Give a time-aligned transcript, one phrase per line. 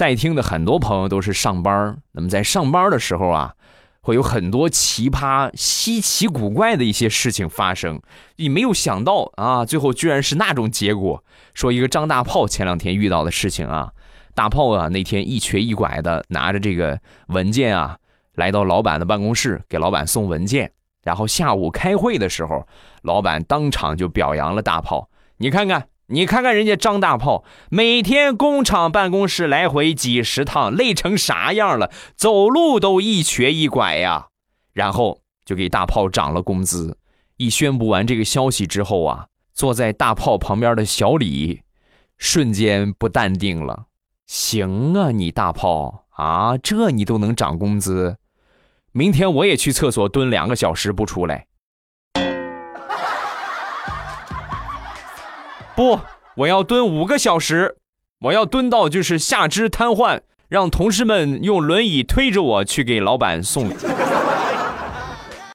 [0.00, 3.52] 在听的很多朋友都是上班那么在上班的时候啊，
[4.00, 8.00] 会有很多奇葩、稀奇古怪的一些事情发生。
[8.36, 11.22] 你没有想到啊，最后居然是那种结果。
[11.52, 13.92] 说一个张大炮前两天遇到的事情啊，
[14.34, 17.98] 大炮啊那天一瘸一拐的拿着这个文件啊，
[18.36, 20.72] 来到老板的办公室给老板送文件。
[21.04, 22.66] 然后下午开会的时候，
[23.02, 25.10] 老板当场就表扬了大炮。
[25.36, 31.92] 你看看，你看看人家张大炮，每天工厂办公室来回几十趟，累成啥样了？
[32.16, 34.26] 走路都一瘸一拐呀。
[34.72, 36.98] 然后就给大炮涨了工资。
[37.36, 41.62] 一宣布完这个消息之后啊，坐在大炮旁边的小李，
[42.18, 43.84] 瞬间不淡定了。
[44.26, 48.16] 行啊，你大炮啊，这你都能涨工资？
[48.90, 51.46] 明天我也去厕所蹲两个小时不出来。
[55.80, 55.98] 不，
[56.36, 57.76] 我要蹲五个小时，
[58.20, 63.70] 我要蹲到就是下肢瘫痪，让同事们用轮椅推着我去给老板送。